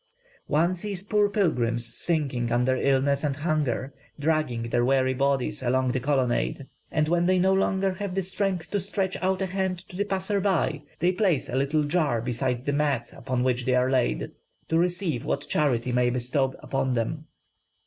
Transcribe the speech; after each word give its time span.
One 0.47 0.73
sees 0.73 1.03
poor 1.03 1.29
pilgrims, 1.29 1.85
sinking 1.95 2.51
under 2.51 2.75
illness 2.75 3.23
and 3.23 3.35
hunger, 3.35 3.93
dragging 4.19 4.63
their 4.63 4.83
weary 4.83 5.13
bodies 5.13 5.61
along 5.61 5.91
the 5.91 5.99
colonnade; 5.99 6.65
and 6.91 7.07
when 7.07 7.27
they 7.27 7.37
no 7.37 7.53
longer 7.53 7.91
have 7.91 8.15
the 8.15 8.23
strength 8.23 8.71
to 8.71 8.79
stretch 8.79 9.15
out 9.21 9.43
a 9.43 9.45
hand 9.45 9.87
to 9.89 9.95
the 9.95 10.05
passer 10.05 10.41
by, 10.41 10.81
they 10.97 11.11
place 11.11 11.49
a 11.49 11.55
little 11.55 11.83
jar 11.83 12.19
beside 12.19 12.65
the 12.65 12.73
mat 12.73 13.13
upon 13.15 13.43
which 13.43 13.63
they 13.65 13.75
are 13.75 13.91
laid, 13.91 14.31
to 14.69 14.79
receive 14.79 15.23
what 15.23 15.45
charity 15.47 15.91
may 15.91 16.09
bestow 16.09 16.55
upon 16.59 16.93
them. 16.95 17.27